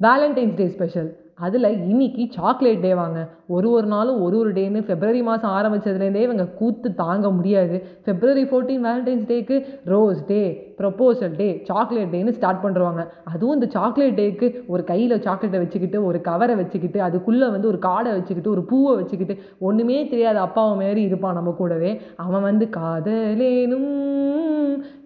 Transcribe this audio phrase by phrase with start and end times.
[0.00, 1.08] Valentine's day special
[1.44, 3.18] அதில் இன்னைக்கு chocolate day வாங்க.
[3.46, 7.76] ஒரு ஒரு நாளும் ஒரு ஒரு டேன்னு ஃபெப்ரவரி மாதம் ஆரம்பிச்சதுலேருந்தே இவங்க கூத்து தாங்க முடியாது.
[8.04, 10.40] ஃபெப்ரவரி ஃபோர்டீன் வேலண்டைன்ஸ் டேக்கு rose day
[10.78, 16.20] proposal day chocolate டேன்னு ஸ்டார்ட் பண்ணுறாங்க அதுவும் இந்த சாக்லேட் டேக்கு ஒரு கையில் சாக்லேட்டை வச்சுக்கிட்டு ஒரு
[16.20, 21.34] கவரை வச்சுக்கிட்டு அதுக்குள்ளே வந்து ஒரு காடை வச்சுக்கிட்டு ஒரு பூவை வச்சுக்கிட்டு ஒன்றுமே தெரியாத அப்பாவை மாரி இருப்பான்
[21.34, 22.00] நம்ம கூடவே.
[22.16, 23.92] அவன் வந்து காதலேனும்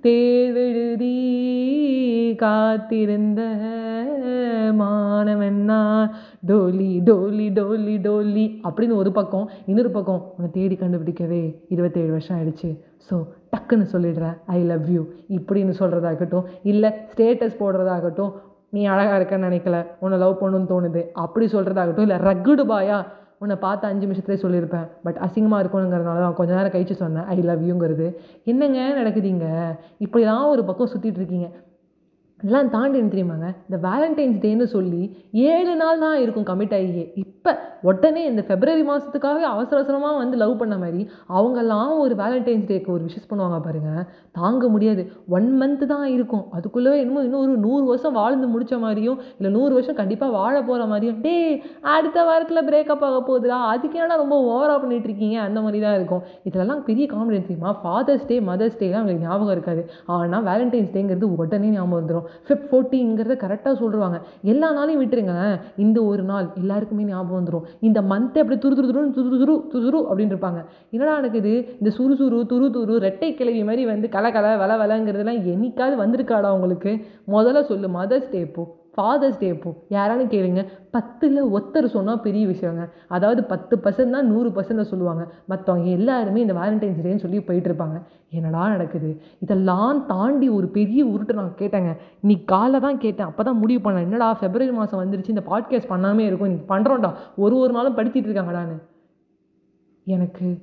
[0.07, 1.17] தேர்வெழுதி
[2.37, 3.43] காத்திருந்த
[4.83, 5.79] மாணவன்னா
[6.51, 8.47] டோலி டோலி டோலி டோலி.
[8.69, 11.43] அப்படின்னு ஒரு பக்கம் இன்னொரு பக்கம் உன்னை தேடி கண்டுபிடிக்கவே
[11.75, 12.71] இருபத்தேழு வருஷம் ஆயிடுச்சு.
[13.09, 13.17] ஸோ
[13.55, 15.03] டக்குன்னு சொல்லிடுறேன் ஐ லவ் யூ
[15.39, 18.35] இப்படின்னு சொல்கிறதாகட்டும் இல்லை ஸ்டேட்டஸ் போடுறதாகட்டும்
[18.75, 21.01] நீ அழகாக இருக்கன்னு நினைக்கல உன்னை லவ் பண்ணணும்னு தோணுது.
[21.25, 22.99] அப்படி சொல்கிறதாகட்டும் இல்லை ரகுடு பாயா
[23.43, 27.63] உன்னை பார்த்து அஞ்சு நிமிஷத்துலேயே சொல்லியிருப்பேன் பட் அசிங்கமாக இருக்கணுங்கிறதுனால தான் கொஞ்ச நேரம் கழிச்சு சொன்னேன் ஐ லவ்
[27.69, 28.07] யூங்கிறது
[28.51, 29.47] என்னங்க நடக்குதுங்க
[30.05, 31.49] இப்படி தான் ஒரு பக்கம் சுற்றிட்டு இருக்கீங்க.
[32.47, 33.49] எல்லாம் தாண்டி என்ன தெரியுமாங்க?
[33.69, 35.03] இந்த வேலண்டைன்ஸ் டேன்னு சொல்லி
[35.53, 37.53] ஏழு நாள் தான் இருக்கும் கமிட் ஆகியே இப்போ
[37.89, 41.03] உடனே இந்த ஃபெப்ரவரி மாதத்துக்காகவே அவசர அவசரமாக வந்து லவ் பண்ண மாதிரி
[41.37, 44.03] அவங்கெல்லாம் ஒரு வேலண்டைன்ஸ் டேக்கு ஒரு விஷஸ் பண்ணுவாங்க பாருங்கள்
[44.39, 45.03] தாங்க முடியாது.
[45.37, 46.45] ஒன் மந்த்து தான் இருக்கும்.
[46.57, 50.87] அதுக்குள்ளே என்னமோ இன்னும் ஒரு நூறு வருஷம் வாழ்ந்து முடித்த மாதிரியும் இல்லை நூறு வருஷம் கண்டிப்பாக வாழ போகிற
[50.93, 51.37] மாதிரியும் டே
[51.95, 53.61] அடுத்த வாரத்தில் பிரேக்கப் ஆக போகுதுடா.
[53.73, 55.39] அதுக்கு ஏன்னா ரொம்ப ஓவராக பண்ணிட்டு இருக்கீங்க?
[55.47, 56.23] அந்த மாதிரி தான் இருக்கும்.
[56.51, 57.73] இதெல்லாம் பெரிய காமெடி தெரியுமா?
[57.85, 59.85] ஃபாதர்ஸ் டே மதர்ஸ் டேலாம் அவங்களுக்கு ஞாபகம் இருக்காது.
[60.19, 64.21] ஆனால் வேலண்டைன்ஸ் டேங்கிறது உடனே ஞாபகம் வந்துடும் ஃபிப் ஃபோர்ட்டிங்கிறத கரெக்டாக சொல்லுவாங்க.
[64.43, 65.61] எல்லா நாளையும் விட்டுருங்க.
[65.77, 69.85] இந்த ஒரு நாள் எல்லாருக்குமே ஞாபகம் வந்துடும் இந்த மந்த்தை அப்படி துரு துரு துருன்னு துரு துரு துரு
[69.87, 70.65] துரு அப்படின்னு இருப்பாங்க.
[70.91, 71.69] என்னடா நடக்குது?
[71.81, 77.07] இந்த சுறுசுறு துரு துரு ரெட்டை கிளவி மாதிரி வந்து கலை கலை வலை வலைங்கிறதுலாம் என்னைக்காவது வந்திருக்காடா உங்களுக்கு?
[77.29, 82.85] முதல்ல சொல்லு மதர்ஸ் டே இப்போ ஃபாதர்ஸ் டே இப்போ யாரானு கேளுங்க பத்தில் ஒருத்தர் சொன்னால் பெரிய விஷயங்க.
[83.09, 85.33] அதாவது பத்து பர்சன்ட் தான் நூறு பர்சன்ட் சொல்லுவாங்க.
[85.49, 87.99] மற்றவங்க எல்லாருமே இந்த வேலண்டைன்ஸ் டேன்னு சொல்லி போயிட்டு இருப்பாங்க.
[88.31, 89.11] என்னடா நடக்குது?
[89.41, 91.93] இதெல்லாம் தாண்டி ஒரு பெரிய உருட்டை நான் கேட்டேங்க.
[92.21, 93.27] இன்னைக்கு காலைல தான் கேட்டேன்.
[93.27, 94.01] அப்போ தான் முடிவு பண்ணேன்.
[94.01, 96.51] என்னடா ஃபெப்ரவரி மாதம் வந்துருச்சு இந்த பாட்காஸ்ட் பண்ணாமே இருக்கும்.
[96.51, 98.79] இன்னைக்கு பண்ணுறோம்டா ஒரு ஒரு நாளும் படிச்சிட்டு இருக்காங்கடான்னு.
[100.07, 100.59] எனக்கு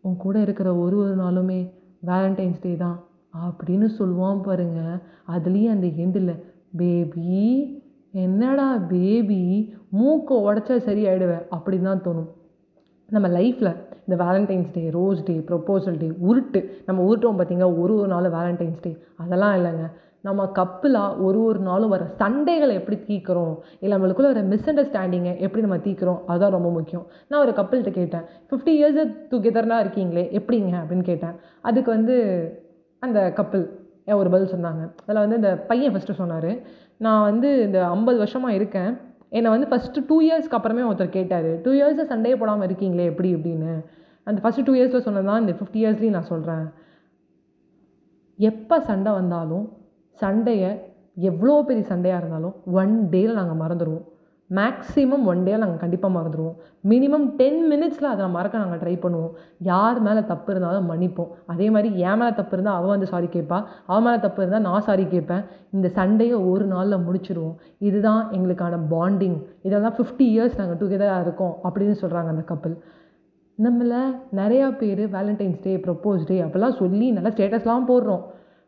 [0.00, 1.60] உன் கூட இருக்கிற ஒரு ஒரு நாளுமே
[2.06, 2.98] வேலண்டைன்ஸ் டே தான்
[3.46, 4.80] அப்படின்னு சொல்லுவான் பாருங்க.
[5.36, 6.30] அதுலேயும் அந்த எண்டில்
[6.76, 9.74] பேபி என்னடா பேபி?
[9.90, 12.28] மூக்கை உடச்சா சரியாயிடுவேன் அப்படின்னு தான் தோணும்.
[13.06, 16.70] நம்ம லைஃப்பில் இந்த Valentine's day rose day proposal day உருட்டு.
[16.86, 19.90] நம்ம உருட்டோம் பார்த்தீங்கன்னா ஒரு ஒரு நாள் வேலண்டைன்ஸ் டே அதெல்லாம் இல்லைங்க.
[20.20, 23.56] நம்ம கப்பலாக ஒரு ஒரு நாளும் வர சண்டைகளை எப்படி தீர்க்குறோம்?
[23.80, 26.20] இல்லை நம்மளுக்குள்ள வர மிஸ் அண்டர்ஸ்டாண்டிங்கை எப்படி நம்ம தீர்க்குறோம்?
[26.26, 27.06] அதுதான் ரொம்ப முக்கியம்.
[27.28, 30.40] நான் ஒரு கப்பல்கிட்ட கேட்டேன் ஃபிஃப்டி இயர்ஸ் டுகெதர்னா இருக்கீங்களே?
[30.40, 30.74] எப்படிங்க?
[30.80, 31.30] அப்படின்னு கேட்டேன்.
[31.60, 32.16] அதுக்கு வந்து
[32.98, 33.77] அந்த கப்பல்
[34.20, 34.82] ஒரு பதில் சொன்னாங்க?
[35.04, 36.50] அதில் வந்து இந்த பையன் ஃபஸ்ட்டு சொன்னார்
[37.06, 38.90] நான் வந்து இந்த ஐம்பது வருஷமாக இருக்கேன்.
[39.38, 41.50] என்னை வந்து ஃபஸ்ட்டு டூ இயர்ஸ்க்கு அப்புறமே ஒருத்தர் கேட்டார்.
[41.64, 43.72] டூ இயர்ஸாக சண்டையே போடாமல் இருக்கீங்களே எப்படி அப்படின்னு
[44.26, 46.64] அந்த ஃபஸ்ட்டு டூ இயர்ஸில் சொன்னது தான் இந்த ஃபிஃப்டி இயர்ஸ்லேயும் நான் சொல்கிறேன்
[48.38, 49.66] எப்போ சண்டை வந்தாலும்
[50.18, 50.70] சண்டையை
[51.30, 54.06] எவ்வளோ பெரிய சண்டையாக இருந்தாலும் ஒன் டேயில் நாங்கள் மறந்துடுவோம்
[54.56, 56.58] மேக்ஸிமம் ஒன் டே நாங்கள் கண்டிப்பாக மறந்துடுவோம்
[56.90, 59.32] மினிமம் டென் மினிட்ஸில் அதை மறக்க நாங்கள் ட்ரை பண்ணுவோம்.
[59.70, 61.32] யார் மேலே தப்பு இருந்தாலும் மன்னிப்போம்.
[61.52, 63.58] அதே மாதிரி என் மேலே தப்பு இருந்தால் அவள் வந்து சாரி கேட்பா.
[63.90, 65.44] அவன் மேலே தப்பு இருந்தால் நான் சாரி கேட்பேன்.
[65.76, 67.56] இந்த சண்டையை ஒரு நாளில் முடிச்சிடுவோம்
[67.88, 69.38] இதுதான் எங்களுக்கான பாண்டிங்
[69.68, 72.76] இதெல்லாம் ஃபிஃப்டி இயர்ஸ் நாங்கள் டுகெதராக இருக்கோம் அப்படின்னு சொல்கிறாங்க அந்த கப்பல்
[73.58, 73.94] நம்மள
[74.40, 78.24] நிறையா பேர் வேலண்டைன்ஸ் டே ப்ரப்போஸ் டே அப்படிலாம் சொல்லி நல்லா ஸ்டேட்டஸ்லாம் போடுறோம்.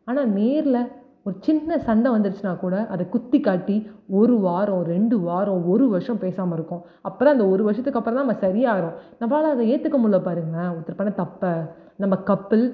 [0.07, 0.81] ஆனால் நேரில்
[1.25, 3.75] ஒரு சின்ன சண்டை வந்துருச்சுன்னா கூட அதை குத்தி காட்டி
[4.19, 6.81] ஒரு வாரம் ரெண்டு வாரம் ஒரு வருஷம் பேசாமல் இருக்கும்.
[7.01, 8.95] அப்புறம் அந்த ஒரு வருஷத்துக்கு அப்புறம் தான் நம்ம சரியாகிறோம்.
[9.19, 11.53] நம்மளால் அதை ஏற்றுக்க முடியல பாருங்க ஒருத்தர் பண்ண தப்பை
[11.95, 12.65] நம்ம கப்பல்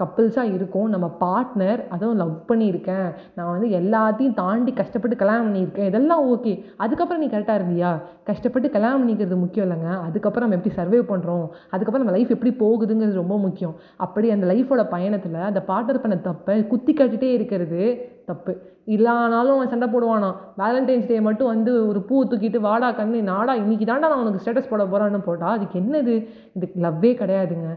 [0.00, 0.88] கப்பிள்ஸாக இருக்கும்.
[0.94, 3.08] நம்ம பார்ட்னர் அதுவும் லவ் பண்ணியிருக்கேன்.
[3.34, 5.90] நான் வந்து எல்லாத்தையும் தாண்டி கஷ்டப்பட்டு கல்யாணம் பண்ணியிருக்கேன்.
[5.92, 7.92] இதெல்லாம் ஓகே அதுக்கப்புறம் நீ கரெக்டாக இருந்தியா?
[8.24, 9.90] கஷ்டப்பட்டு கல்யாணம் பண்ணிக்கிறது முக்கியம் இல்லைங்க.
[10.08, 13.74] அதுக்கப்புறம் நம்ம எப்படி சர்வே பண்ணுறோம் அதுக்கப்புறம் நம்ம லைஃப் எப்படி போகுதுங்கிறது ரொம்ப முக்கியம்.
[13.96, 17.82] அப்படி அந்த லைஃபோட பயணத்தில் அந்த பார்ட்னர் பண்ண தப்பை குத்தி காட்டிகிட்டே இருக்கிறது
[18.26, 18.52] தப்பு.
[18.86, 20.28] இல்லானாலும் அவன் சண்டை போடுவானா?
[20.58, 24.70] வேலண்டைன்ஸ் டே மட்டும் வந்து ஒரு பூ தூக்கிட்டு வாடா கண்ணு நாடா இன்னைக்கு தாண்டா நான் உனக்கு ஸ்டேட்டஸ்
[24.70, 26.14] போட போகிறான்னு போட்டால் அதுக்கு என்னது?
[26.54, 27.68] இதுக்கு லவ்வே கிடையாதுங்க.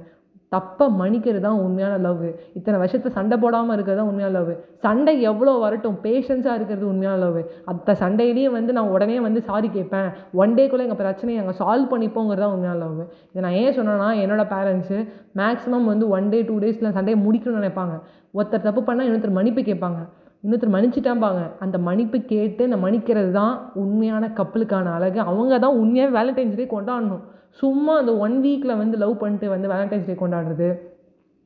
[0.51, 2.23] தப்பை மன்னிக்கிறது தான் உண்மையான லவ்
[2.57, 4.51] இத்தனை வருஷத்தை சண்டை போடாமல் இருக்கிறது தான் உண்மையான லவ்
[4.85, 5.97] சண்டை எவ்வளோ வரட்டும்?
[6.05, 7.39] பேஷன்ஸாக இருக்கிறது உண்மையான லவ்
[7.71, 10.09] அந்த சண்டையிலேயே வந்து நான் உடனே வந்து சாரி கேட்பேன்.
[10.41, 13.01] ஒன் டேக்குள்ளே எங்கள் பிரச்சனையை நாங்கள் சால்வ் பண்ணிப்போங்கிறது தான் உண்மையான லவ்
[13.31, 14.99] இதை நான் ஏன் சொன்னேன்னா என்னோடய பேரண்ட்ஸு
[15.41, 17.97] மேக்ஸிமம் வந்து ஒன் டே டூ டேஸில் சண்டையை முடிக்கணும்னு நினைப்பாங்க.
[18.37, 19.99] ஒருத்தர் தப்பு பண்ணால் இன்னொருத்தர் மன்னிப்பு கேட்பாங்க.
[20.47, 21.41] இன்னொருத்தர் மன்னிச்சிட்டாம்பாங்க.
[21.59, 25.19] அந்த மன்னிப்பு கேட்டு அந்த மன்னிக்கிறது தான் உண்மையான கப்பலுக்கான அழகு.
[25.19, 27.23] அவங்க தான் உண்மையாக வேலண்டைன்ஸ் டே கொண்டாடணும்.
[27.61, 30.69] சும்மா அந்த ஒன் வீக்கில் வந்து லவ் பண்ணிட்டு வந்து வேலண்டைன்ஸ் டே கொண்டாடுறது.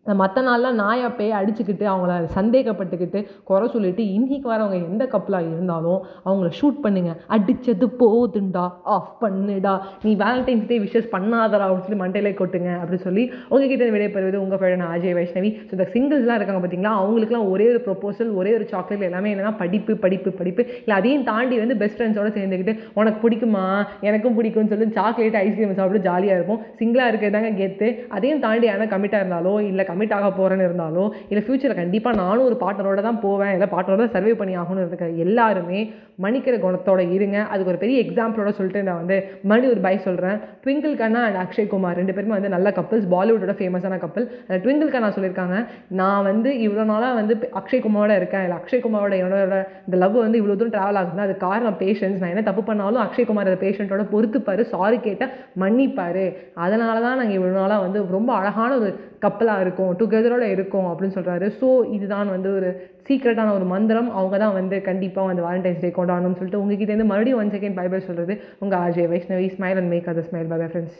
[0.06, 3.19] மற்ற நாள்லாம் நாயை பேய் அடிச்சுக்கிட்டு அவங்கள சந்தேகப்பட்டுக்கிட்டு
[3.50, 7.12] குறை சொல்லிட்டு இன்னைக்கு வரவங்க எந்த கப்பலாக இருந்தாலும் அவங்கள ஷூட் பண்ணுங்க.
[7.36, 8.63] அடிச்சது போதுண்டா
[8.95, 9.74] ஆஃப் பண்ணுடா.
[10.06, 14.88] நீ வேலண்டைன்ஸ் டே விஷஸ் பண்ணாதடா அப்படின்னு சொல்லி மண்டையிலே கொட்டுங்க அப்படின்னு சொல்லி உங்ககிட்ட விடைபெறுவது உங்கள் ஃப்ரெண்ட்
[14.95, 15.51] அஜய் வைஷ்ணவி.
[15.68, 19.95] ஸோ இந்த சிங்கிள்ஸ்லாம் இருக்காங்க பார்த்தீங்களா அவங்களுக்குலாம் ஒரே ஒரு ப்ரொப்போசல் ஒரே ஒரு சாக்லேட் எல்லாமே என்னன்னா படிப்பு
[20.06, 20.65] படிப்பு படிப்பு.
[20.83, 23.63] இல்லை அதையும் தாண்டி வந்து பெஸ்ட் ஃப்ரெண்ட்ஸோட சேர்ந்துக்கிட்டு உனக்கு பிடிக்குமா
[24.09, 26.62] எனக்கும் பிடிக்கும்னு சொல்லி சாக்லேட் ஐஸ்கிரீம் சாப்பிட்டு ஜாலியாக இருப்போம்.
[26.81, 31.79] சிங்கிளாக இருக்கிறதாங்க கெத்து அதையும் தாண்டி ஆனால் கமிட்டாக இருந்தாலோ இல்லை கமிட் ஆக போகிறேன்னு இருந்தாலும் இல்லை ஃப்யூச்சரில்
[31.81, 35.81] கண்டிப்பாக நானும் ஒரு பார்ட்னரோட தான் போவேன் இல்லை பார்ட்னரோட சர்வே பண்ணி ஆகணும்னு இருக்க எல்லாருமே
[36.23, 37.38] மன்னிக்கிற குணத்தோட இருங்க.
[37.51, 39.15] அதுக்கு ஒரு பெரிய எக்ஸாம்பிளோட சொல்லிட்டு நான் வந்து
[39.49, 43.53] மறுபடியும் ஒரு பை சொல்கிறேன் ட்விங்கிள் கண்ணா அண்ட் அக்ஷய் குமார் ரெண்டு பேருமே வந்து நல்ல கப்பல்ஸ் பாலிவுட்டோட
[43.59, 45.57] ஃபேமஸான கப்பல் அந்த ட்விங்கிள் கண்ணா சொல்லியிருக்காங்க
[45.99, 48.44] நான் வந்து இவ்வளோ நாளாக வந்து அக்ஷய் குமாரோட இருக்கேன்.
[48.47, 52.33] இல்லை அக்ஷய் குமாரோட என்னோட இந்த லவ் வந்து இவ்வளோ தூரம் ட்ராவல் ஆகுதுன்னா அது காரணம் பேஷன்ஸ் நான்
[52.35, 55.33] என்ன தப்பு பண்ணாலும் அக்ஷய் குமார் அந்த பேஷண்ட்டோட பொறுத்துப்பார் சாரி கேட்டால்
[55.63, 56.23] மன்னிப்பார்.
[56.65, 58.91] அதனால தான் நாங்கள் இவ்வளோ நாளாக வந்து ரொம்ப அழகான ஒரு
[59.25, 62.69] கப்பலாக இருக்கும் டுகெதரோட இருக்கும் அப்படின்னு சொல்கிறாரு ஸோ இதுதான் வந்து ஒரு
[63.07, 64.09] சீக்ரெட்டான ஒரு மந்திரம்.
[64.19, 67.88] அவங்க தான் வந்து கண்டிப்பாக வந்து வாலண்டைன்ஸ் டே கொண்டாடணும்னு சொல்லிட்டு உங்ககிட்ட இருந்து மறுபடியும் ஒன் செகண்ட் பை
[67.94, 68.35] பை சொல்கிறது
[68.65, 71.00] உங்கள் Ajay Vaishnavi smile and make other smile bye bye friends